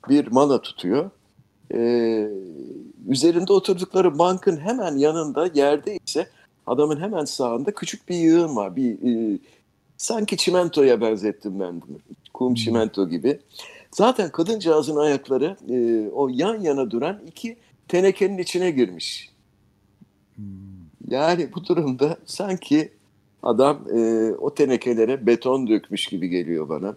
bir 0.08 0.26
mala 0.26 0.62
tutuyor. 0.62 1.10
E, 1.74 1.80
üzerinde 3.08 3.52
oturdukları 3.52 4.18
bankın 4.18 4.56
hemen 4.56 4.96
yanında 4.96 5.46
yerde 5.54 5.98
ise 6.06 6.26
adamın 6.70 7.00
hemen 7.00 7.24
sağında 7.24 7.74
küçük 7.74 8.08
bir 8.08 8.14
yığın 8.14 8.56
var. 8.56 8.76
Bir 8.76 8.92
e, 8.92 9.38
sanki 9.96 10.36
çimentoya 10.36 11.00
benzettim 11.00 11.60
ben 11.60 11.82
bunu. 11.82 11.96
Kum 12.34 12.48
hmm. 12.48 12.54
çimento 12.54 13.08
gibi. 13.08 13.40
Zaten 13.90 14.30
kadıncağızın 14.30 14.96
ayakları 14.96 15.56
e, 15.70 16.08
o 16.08 16.28
yan 16.28 16.60
yana 16.60 16.90
duran 16.90 17.20
iki 17.26 17.56
tenekenin 17.88 18.38
içine 18.38 18.70
girmiş. 18.70 19.30
Hmm. 20.36 20.44
Yani 21.08 21.48
bu 21.54 21.64
durumda 21.64 22.16
sanki 22.26 22.92
adam 23.42 23.84
e, 23.96 24.30
o 24.32 24.54
tenekelere 24.54 25.26
beton 25.26 25.68
dökmüş 25.68 26.06
gibi 26.06 26.28
geliyor 26.28 26.68
bana. 26.68 26.96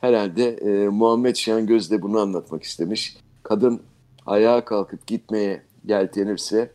Herhalde 0.00 0.48
e, 0.48 0.88
Muhammed 0.88 1.36
Şengöz 1.36 1.90
de 1.90 2.02
bunu 2.02 2.18
anlatmak 2.18 2.62
istemiş. 2.62 3.16
Kadın 3.42 3.82
ayağa 4.26 4.64
kalkıp 4.64 5.06
gitmeye 5.06 5.62
yeltenirse 5.84 6.70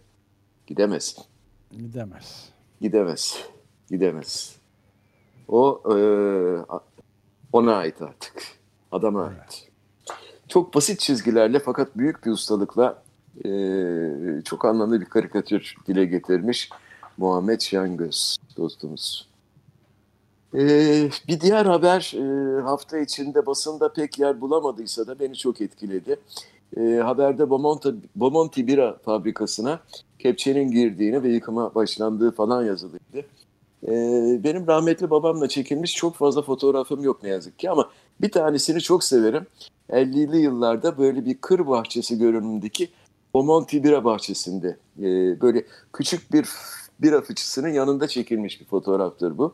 gidemez. 0.68 1.29
Gidemez. 1.72 2.50
Gidemez. 2.82 3.46
Gidemez. 3.90 4.56
O 5.48 5.82
e, 5.86 5.96
ona 7.54 7.76
ait 7.76 8.02
artık. 8.02 8.44
Adama 8.92 9.24
ait. 9.24 9.70
Çok 10.48 10.76
basit 10.76 11.00
çizgilerle 11.00 11.60
fakat 11.60 11.98
büyük 11.98 12.26
bir 12.26 12.32
ustalıkla 12.32 13.04
e, 13.46 13.50
çok 14.46 14.66
anlamlı 14.66 15.02
bir 15.02 15.06
karikatür 15.06 15.76
dile 15.88 16.06
getirmiş 16.06 16.70
Muhammed 17.18 17.60
Şengöz 17.62 18.38
dostumuz. 18.58 19.30
Ee, 20.56 21.10
bir 21.28 21.42
diğer 21.42 21.66
haber 21.66 22.14
e, 22.16 22.62
hafta 22.62 23.00
içinde 23.00 23.46
basında 23.46 23.94
pek 23.94 24.20
yer 24.20 24.42
bulamadıysa 24.42 25.08
da 25.08 25.20
beni 25.20 25.36
çok 25.36 25.62
etkiledi. 25.62 26.20
E, 26.78 26.82
haberde 26.82 27.50
Bomonti, 27.50 27.96
Bomonti 28.16 28.68
Bira 28.68 28.98
fabrikasına 28.98 29.80
kepçenin 30.20 30.72
girdiğini 30.72 31.24
ve 31.24 31.30
yıkıma 31.30 31.76
başlandığı 31.76 32.32
falan 32.32 32.66
yazılıydı. 32.66 33.26
E, 33.88 33.92
benim 34.44 34.68
rahmetli 34.68 35.10
babamla 35.10 35.48
çekilmiş 35.48 35.96
çok 35.96 36.16
fazla 36.16 36.42
fotoğrafım 36.42 37.04
yok 37.04 37.24
ne 37.24 37.30
yazık 37.30 37.60
ki 37.60 37.70
ama 37.70 37.90
bir 38.22 38.32
tanesini 38.32 38.82
çok 38.82 39.04
severim. 39.04 39.48
50'li 39.90 40.38
yıllarda 40.38 40.98
böyle 40.98 41.26
bir 41.26 41.38
kır 41.38 41.68
bahçesi 41.68 42.18
görünümündeki 42.18 42.90
Bomonti 43.34 43.84
Bira 43.84 44.04
bahçesinde 44.04 44.78
e, 45.00 45.42
böyle 45.42 45.66
küçük 45.94 46.34
bir 46.34 46.50
bira 47.00 47.22
fıçısının 47.22 47.70
yanında 47.70 48.08
çekilmiş 48.08 48.62
bir 48.62 48.66
fotoğraftır 48.66 49.38
bu. 49.38 49.54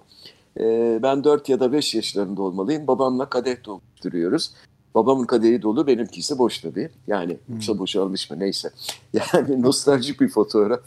E, 0.59 0.99
ben 1.03 1.23
4 1.23 1.49
ya 1.49 1.59
da 1.59 1.71
5 1.71 1.95
yaşlarında 1.95 2.41
olmalıyım. 2.41 2.87
Babamla 2.87 3.29
kadeh 3.29 3.55
dolduruyoruz. 3.65 4.53
Babamın 4.95 5.25
kadehi 5.25 5.61
dolu, 5.61 5.87
benimkisi 5.87 6.37
boş 6.37 6.59
tabii. 6.59 6.89
Yani 7.07 7.37
hmm. 7.45 7.55
yoksa 7.55 7.79
boşalmış 7.79 8.31
mı 8.31 8.39
neyse. 8.39 8.69
Yani 9.13 9.61
nostaljik 9.61 10.21
bir 10.21 10.29
fotoğraf. 10.29 10.79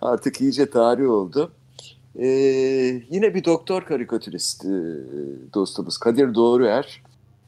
Artık 0.00 0.40
iyice 0.40 0.70
tarih 0.70 1.10
oldu. 1.10 1.52
e, 2.18 2.26
yine 3.10 3.34
bir 3.34 3.44
doktor 3.44 3.84
karikatürist 3.84 4.64
e, 4.64 4.68
dostumuz 5.54 5.98
Kadir 5.98 6.34
Doğruer. 6.34 7.02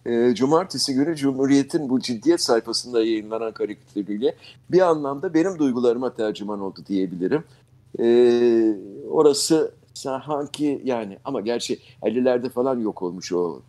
E, 0.06 0.34
Cumartesi 0.34 0.94
günü 0.94 1.16
Cumhuriyet'in 1.16 1.88
bu 1.88 2.00
ciddiyet 2.00 2.40
sayfasında 2.40 3.00
yayınlanan 3.00 3.52
karikatürüyle 3.52 4.34
bir 4.70 4.80
anlamda 4.80 5.34
benim 5.34 5.58
duygularıma 5.58 6.14
tercüman 6.14 6.60
oldu 6.60 6.80
diyebilirim. 6.88 7.44
E, 8.00 8.06
orası 9.10 9.72
sanki 9.94 10.82
yani 10.84 11.18
ama 11.24 11.40
gerçi 11.40 11.78
50'lerde 12.02 12.50
falan 12.50 12.78
yok 12.78 13.02
olmuş 13.02 13.32
o 13.32 13.60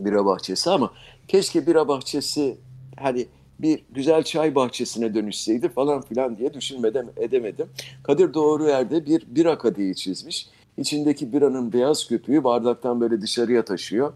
bira 0.00 0.26
bahçesi 0.26 0.70
ama 0.70 0.90
keşke 1.28 1.66
bira 1.66 1.88
bahçesi 1.88 2.56
hani 2.96 3.26
bir 3.58 3.84
güzel 3.90 4.22
çay 4.22 4.54
bahçesine 4.54 5.14
dönüşseydi 5.14 5.68
falan 5.68 6.02
filan 6.02 6.36
diye 6.36 6.54
düşünmeden 6.54 7.06
edemedim. 7.16 7.66
Kadir 8.02 8.34
Doğru 8.34 8.68
yerde 8.68 9.06
bir 9.06 9.26
bira 9.26 9.58
kadehi 9.58 9.94
çizmiş. 9.94 10.48
İçindeki 10.76 11.32
biranın 11.32 11.72
beyaz 11.72 12.08
köpüğü 12.08 12.44
bardaktan 12.44 13.00
böyle 13.00 13.20
dışarıya 13.20 13.64
taşıyor. 13.64 14.12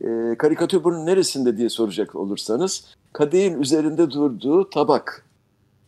E, 0.00 0.34
karikatür 0.38 0.84
bunun 0.84 1.06
neresinde 1.06 1.56
diye 1.56 1.68
soracak 1.68 2.14
olursanız 2.14 2.84
kadehin 3.12 3.60
üzerinde 3.60 4.10
durduğu 4.10 4.70
tabak. 4.70 5.26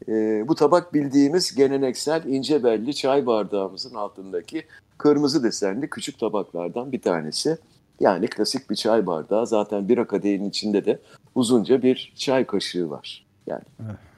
E, 0.08 0.44
bu 0.48 0.54
tabak 0.54 0.94
bildiğimiz 0.94 1.54
geleneksel 1.54 2.24
ince 2.24 2.64
belli 2.64 2.94
çay 2.94 3.26
bardağımızın 3.26 3.94
altındaki 3.94 4.64
kırmızı 4.98 5.42
desenli 5.42 5.90
küçük 5.90 6.18
tabaklardan 6.18 6.92
bir 6.92 7.00
tanesi. 7.00 7.58
Yani 8.00 8.26
klasik 8.26 8.70
bir 8.70 8.74
çay 8.74 9.06
bardağı. 9.06 9.46
Zaten 9.46 9.88
bir 9.88 10.04
kadehin 10.04 10.44
içinde 10.44 10.84
de 10.84 10.98
uzunca 11.34 11.82
bir 11.82 12.12
çay 12.16 12.46
kaşığı 12.46 12.90
var. 12.90 13.26
Yani 13.46 13.62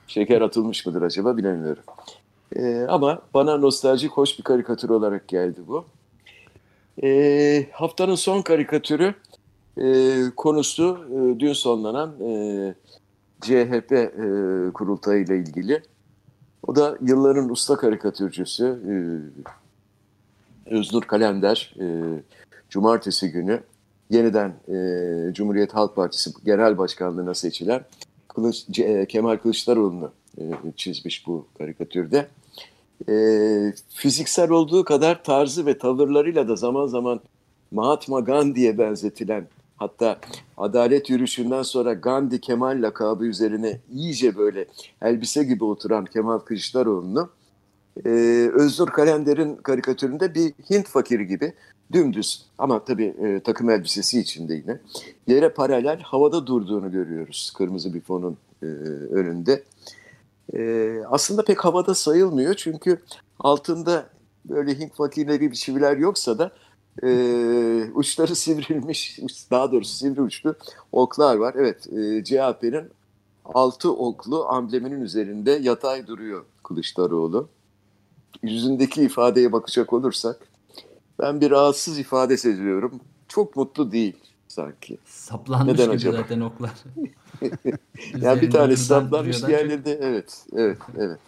şeker 0.06 0.40
atılmış 0.40 0.86
mıdır 0.86 1.02
acaba 1.02 1.36
bilemiyorum. 1.36 1.82
Ee, 2.56 2.86
ama 2.88 3.22
bana 3.34 3.56
nostaljik 3.56 4.10
hoş 4.10 4.38
bir 4.38 4.44
karikatür 4.44 4.88
olarak 4.88 5.28
geldi 5.28 5.60
bu. 5.68 5.84
Ee, 7.02 7.66
haftanın 7.72 8.14
son 8.14 8.42
karikatürü 8.42 9.14
e, 9.80 10.16
konusu 10.36 10.98
e, 11.10 11.40
dün 11.40 11.52
sonlanan 11.52 12.14
e, 12.20 12.74
CHP 13.40 13.92
e, 13.92 14.06
kurultayı 14.74 15.24
ile 15.24 15.38
ilgili. 15.38 15.82
O 16.66 16.76
da 16.76 16.98
yılların 17.00 17.48
usta 17.48 17.76
karikatürcüsü 17.76 18.64
e, 18.66 18.94
Öznur 20.74 21.02
Kalender 21.02 21.74
e, 21.80 21.86
cumartesi 22.70 23.30
günü 23.30 23.60
yeniden 24.10 24.48
e, 24.68 25.34
Cumhuriyet 25.34 25.74
Halk 25.74 25.96
Partisi 25.96 26.30
Genel 26.44 26.78
Başkanlığı'na 26.78 27.34
seçilen 27.34 27.84
Kılıç, 28.28 28.78
e, 28.78 29.06
Kemal 29.06 29.36
Kılıçdaroğlu'nu 29.36 30.12
e, 30.38 30.42
çizmiş 30.76 31.26
bu 31.26 31.46
karikatürde. 31.58 32.28
E, 33.08 33.14
fiziksel 33.88 34.50
olduğu 34.50 34.84
kadar 34.84 35.24
tarzı 35.24 35.66
ve 35.66 35.78
tavırlarıyla 35.78 36.48
da 36.48 36.56
zaman 36.56 36.86
zaman 36.86 37.20
Mahatma 37.70 38.20
Gandhi'ye 38.20 38.78
benzetilen 38.78 39.46
hatta 39.76 40.18
adalet 40.56 41.10
yürüyüşünden 41.10 41.62
sonra 41.62 41.92
Gandhi 41.92 42.40
Kemal 42.40 42.82
lakabı 42.82 43.24
üzerine 43.24 43.80
iyice 43.92 44.36
böyle 44.36 44.66
elbise 45.02 45.44
gibi 45.44 45.64
oturan 45.64 46.04
Kemal 46.04 46.38
Kılıçdaroğlu'nu 46.38 47.30
e, 48.04 48.10
Öznur 48.54 48.88
Kalender'in 48.88 49.56
karikatüründe 49.56 50.34
bir 50.34 50.52
Hint 50.70 50.88
fakiri 50.88 51.26
gibi 51.26 51.52
dümdüz 51.92 52.42
ama 52.58 52.84
tabii 52.84 53.14
e, 53.22 53.40
takım 53.40 53.70
elbisesi 53.70 54.20
içinde 54.20 54.54
yine 54.54 54.80
yere 55.26 55.48
paralel 55.48 56.00
havada 56.00 56.46
durduğunu 56.46 56.92
görüyoruz 56.92 57.52
kırmızı 57.56 57.94
bir 57.94 58.00
fonun 58.00 58.36
e, 58.62 58.66
önünde. 59.10 59.64
E, 60.54 60.92
aslında 61.10 61.44
pek 61.44 61.64
havada 61.64 61.94
sayılmıyor 61.94 62.54
çünkü 62.54 63.02
altında 63.38 64.10
böyle 64.44 64.78
Hint 64.78 64.94
fakirleri 64.94 65.50
bir 65.50 65.56
çiviler 65.56 65.96
yoksa 65.96 66.38
da 66.38 66.50
e, 67.02 67.08
uçları 67.94 68.36
sivrilmiş, 68.36 69.18
daha 69.50 69.72
doğrusu 69.72 69.94
sivri 69.94 70.20
uçlu 70.20 70.54
oklar 70.92 71.36
var. 71.36 71.54
Evet, 71.58 71.86
e, 71.86 72.24
CHP'nin 72.24 72.84
altı 73.44 73.92
oklu 73.92 74.46
ambleminin 74.48 75.00
üzerinde 75.00 75.50
yatay 75.50 76.06
duruyor 76.06 76.44
Kılıçdaroğlu. 76.64 77.48
Yüzündeki 78.42 79.02
ifadeye 79.02 79.52
bakacak 79.52 79.92
olursak 79.92 80.48
ben 81.20 81.40
bir 81.40 81.50
rahatsız 81.50 81.98
ifade 81.98 82.36
seziyorum. 82.36 83.00
Çok 83.28 83.56
mutlu 83.56 83.92
değil 83.92 84.16
sanki. 84.48 84.98
Saplanmış 85.06 85.72
Neden 85.72 85.84
gibi 85.84 85.94
acaba? 85.94 86.16
zaten 86.16 86.40
oklar. 86.40 86.72
yani 88.20 88.42
bir 88.42 88.50
tanesi 88.50 88.84
saplanmış 88.84 89.46
diğerleri 89.46 89.84
de 89.84 89.98
evet 90.02 90.46
evet 90.52 90.78
evet. 90.98 91.18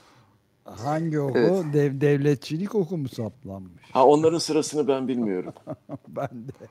Hangi 0.65 1.21
oku? 1.21 1.39
Evet. 1.39 1.65
Dev, 1.73 2.01
devletçilik 2.01 2.75
oku 2.75 2.97
mu 2.97 3.09
saplanmış? 3.09 3.85
Ha 3.93 4.07
onların 4.07 4.39
sırasını 4.39 4.89
ben 4.89 5.09
bilmiyorum. 5.09 5.53
ben 6.09 6.29
de. 6.29 6.67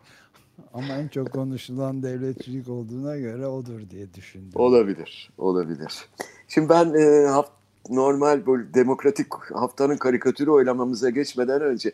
Ama 0.73 0.87
en 0.87 1.07
çok 1.07 1.31
konuşulan 1.33 2.03
devletçilik 2.03 2.69
olduğuna 2.69 3.17
göre 3.17 3.47
odur 3.47 3.89
diye 3.89 4.13
düşündüm. 4.13 4.51
Olabilir, 4.55 5.29
olabilir. 5.37 6.05
Şimdi 6.47 6.69
ben 6.69 6.93
e, 6.93 7.27
haft 7.27 7.51
normal 7.89 8.45
böyle 8.45 8.73
demokratik 8.73 9.33
haftanın 9.53 9.97
karikatürü 9.97 10.49
oylamamıza 10.49 11.09
geçmeden 11.09 11.61
önce 11.61 11.91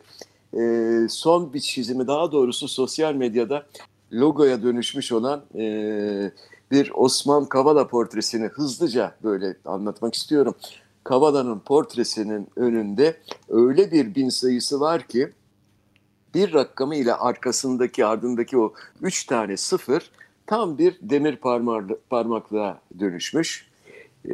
e, 0.54 1.08
son 1.10 1.54
bir 1.54 1.60
çizimi 1.60 2.08
daha 2.08 2.32
doğrusu 2.32 2.68
sosyal 2.68 3.14
medyada 3.14 3.66
logoya 4.14 4.64
dönüşmüş 4.64 5.12
olan 5.12 5.44
e, 5.56 6.32
bir 6.72 6.92
Osman 6.96 7.46
Kavala 7.46 7.88
portresini 7.88 8.46
hızlıca 8.46 9.16
böyle 9.24 9.56
anlatmak 9.66 10.16
istiyorum. 10.16 10.56
Kavala'nın 11.04 11.60
portresinin 11.60 12.48
önünde 12.56 13.18
öyle 13.50 13.92
bir 13.92 14.16
bin 14.16 14.30
sayısı 14.30 14.80
var 14.80 15.08
ki 15.08 15.30
bir 16.34 16.54
rakamı 16.54 16.96
ile 16.96 17.14
arkasındaki 17.14 18.06
ardındaki 18.06 18.58
o 18.58 18.74
üç 19.02 19.26
tane 19.26 19.58
sıfır 19.58 20.12
tam 20.48 20.78
bir 20.78 20.98
demir 21.02 21.40
parmaklığa 22.10 22.80
dönüşmüş. 23.00 23.68
Ee, 24.26 24.32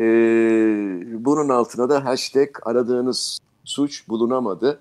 bunun 1.26 1.50
altına 1.50 1.90
da 1.90 2.06
hashtag 2.06 2.50
aradığınız 2.62 3.40
suç 3.64 4.10
bulunamadı 4.10 4.80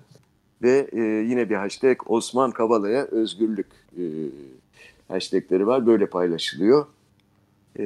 ve 0.61 0.89
e, 0.91 0.99
yine 1.01 1.49
bir 1.49 1.55
hashtag 1.55 1.97
Osman 2.05 2.51
Kavala'ya 2.51 3.03
özgürlük 3.03 3.67
e, 3.97 4.03
hashtagleri 5.07 5.67
var. 5.67 5.87
Böyle 5.87 6.05
paylaşılıyor. 6.05 6.85
E, 7.79 7.85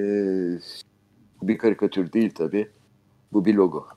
bir 1.42 1.58
karikatür 1.58 2.14
değil 2.14 2.32
tabii. 2.36 2.70
Bu 3.34 3.46
bir 3.46 3.54
logo. 3.54 3.88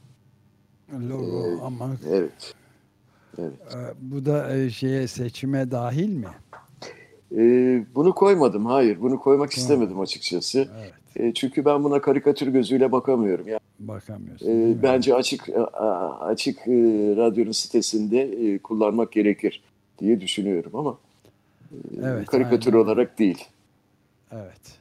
Logo 1.08 1.46
ee, 1.46 1.60
ama. 1.62 1.90
Evet. 2.08 2.54
evet. 3.38 3.52
E, 3.74 3.78
bu 4.00 4.24
da 4.24 4.56
e, 4.56 4.70
şeye 4.70 5.08
seçime 5.08 5.70
dahil 5.70 6.08
mi? 6.08 6.28
Ee, 7.36 7.86
bunu 7.94 8.14
koymadım. 8.14 8.66
Hayır. 8.66 9.00
Bunu 9.00 9.18
koymak 9.18 9.50
tamam. 9.50 9.62
istemedim 9.62 10.00
açıkçası. 10.00 10.68
Evet. 10.80 10.92
E, 11.18 11.35
çünkü 11.35 11.64
ben 11.64 11.85
buna 11.85 12.00
karikatür 12.00 12.48
gözüyle 12.48 12.92
bakamıyorum. 12.92 13.48
Yani, 13.48 13.61
Bakamıyorsun. 13.78 14.46
E, 14.48 14.83
bence 14.83 15.14
açık 15.14 15.48
açık 16.20 16.59
e, 16.59 16.72
radyonun 17.16 17.52
sitesinde 17.52 18.22
e, 18.22 18.59
kullanmak 18.59 19.12
gerekir 19.12 19.62
diye 19.98 20.20
düşünüyorum 20.20 20.70
ama 20.74 20.98
e, 21.72 21.76
evet, 22.02 22.26
karikatür 22.26 22.74
aynen. 22.74 22.85
olarak 22.85 23.18
değil. 23.18 23.44
Evet. 24.33 24.78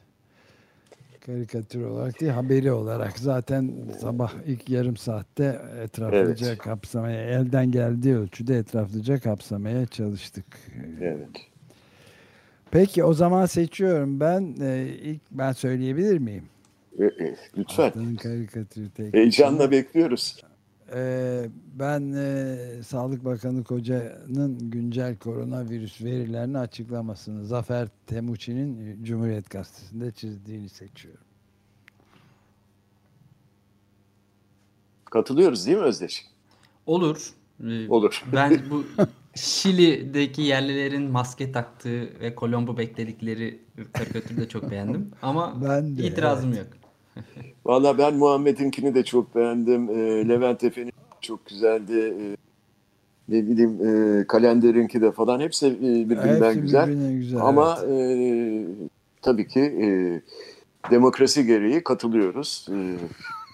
Karikatür 1.26 1.84
olarak 1.84 2.20
değil, 2.20 2.32
haberi 2.32 2.72
olarak 2.72 3.18
zaten 3.18 3.72
sabah 4.00 4.32
ilk 4.46 4.70
yarım 4.70 4.96
saatte 4.96 5.60
etraflıca 5.82 6.46
evet. 6.46 6.58
kapsamaya, 6.58 7.22
elden 7.22 7.70
geldiği 7.70 8.16
ölçüde 8.16 8.58
etraflıca 8.58 9.20
kapsamaya 9.20 9.86
çalıştık. 9.86 10.44
Evet. 11.00 11.28
Peki 12.70 13.04
o 13.04 13.14
zaman 13.14 13.46
seçiyorum 13.46 14.20
ben. 14.20 14.56
Ee, 14.60 14.86
ilk 15.02 15.20
ben 15.30 15.52
söyleyebilir 15.52 16.18
miyim? 16.18 16.44
E, 16.98 17.04
e, 17.04 17.36
lütfen. 17.58 17.92
Heyecanla 19.12 19.70
bekliyoruz. 19.70 20.42
Ee, 20.94 21.48
ben 21.74 22.12
e, 22.12 22.56
Sağlık 22.82 23.24
Bakanı 23.24 23.64
Koca'nın 23.64 24.70
güncel 24.70 25.16
koronavirüs 25.16 26.04
verilerini 26.04 26.58
açıklamasını 26.58 27.46
Zafer 27.46 27.88
Temuçin'in 28.06 29.04
Cumhuriyet 29.04 29.50
Gazetesi'nde 29.50 30.10
çizdiğini 30.10 30.68
seçiyorum. 30.68 31.24
Katılıyoruz 35.04 35.66
değil 35.66 35.78
mi 35.78 35.84
Özdeş? 35.84 36.26
Olur. 36.86 37.30
Ee, 37.64 37.88
Olur. 37.88 38.24
Ben 38.32 38.60
bu 38.70 38.84
Şili'deki 39.42 40.42
yerlilerin 40.42 41.10
maske 41.10 41.52
taktığı 41.52 42.20
ve 42.20 42.34
Kolombo 42.34 42.78
bekledikleri 42.78 43.58
karikatürü 43.92 44.40
de 44.40 44.48
çok 44.48 44.70
beğendim. 44.70 45.10
Ama 45.22 45.54
ben 45.64 45.98
de, 45.98 46.02
itirazım 46.02 46.52
evet. 46.52 46.58
yok. 46.58 47.24
Valla 47.64 47.98
ben 47.98 48.14
Muhammed'inkini 48.14 48.94
de 48.94 49.04
çok 49.04 49.34
beğendim. 49.34 49.90
E, 49.90 50.28
Levent 50.28 50.64
Efe'nin 50.64 50.92
çok 51.20 51.46
güzeldi. 51.46 52.14
E, 52.20 52.36
ne 53.28 53.46
bileyim 53.46 53.78
e, 53.86 54.26
kalenderinki 54.26 55.00
de 55.00 55.12
falan 55.12 55.40
hepsi 55.40 55.66
e, 55.66 55.80
birbirinden 55.80 56.48
hepsi 56.48 56.60
güzel. 56.60 57.12
güzel. 57.12 57.40
Ama 57.40 57.78
evet. 57.86 58.18
e, 58.18 58.66
tabii 59.22 59.48
ki 59.48 59.60
e, 59.60 59.88
demokrasi 60.90 61.46
gereği 61.46 61.84
katılıyoruz. 61.84 62.66
E, 62.70 62.96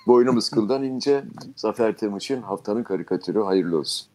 boynumuz 0.06 0.50
kıldan 0.50 0.82
ince. 0.82 1.24
Zafer 1.56 1.96
Temuçin 1.96 2.42
haftanın 2.42 2.82
karikatürü 2.82 3.42
hayırlı 3.42 3.78
olsun. 3.78 4.08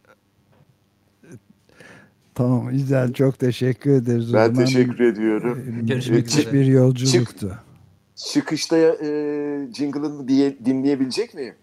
Tamam 2.40 2.70
İzel 2.74 3.14
çok 3.14 3.40
teşekkür 3.40 3.92
ederiz. 3.92 4.34
Ben 4.34 4.54
teşekkür 4.54 5.00
ediyorum. 5.00 5.66
Ee, 5.80 5.86
Görüşmek 5.86 6.28
üzere. 6.28 6.54
bir 6.54 6.66
yolculuktu. 6.66 7.58
Çık, 8.16 8.34
çıkışta 8.34 8.78
e, 8.78 9.08
jingle'ını 9.74 10.28
diye, 10.28 10.58
dinleyebilecek 10.66 11.34
miyim? 11.34 11.56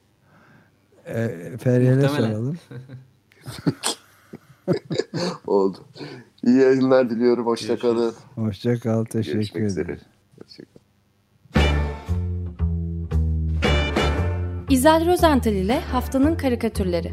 E, 1.06 1.28
Feryal'e 1.58 2.08
soralım. 2.08 2.58
Oldu. 5.46 5.78
İyi 6.46 6.56
yayınlar 6.56 7.10
diliyorum. 7.10 7.46
Hoşçakalın. 7.46 8.14
Hoşçakal. 8.34 9.04
Teşekkür 9.04 9.38
Görüşmek 9.38 9.62
ederim. 9.62 9.66
Üzere. 9.66 9.98
Hoşçakal. 10.42 10.80
İzel 14.70 15.06
Rozental 15.06 15.52
ile 15.52 15.80
Haftanın 15.80 16.36
Karikatürleri 16.36 17.12